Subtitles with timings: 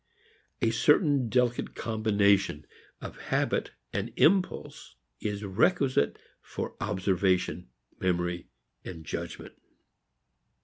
[0.63, 2.65] A certain delicate combination
[3.01, 8.47] of habit and impulse is requisite for observation, memory
[8.83, 9.53] and judgment.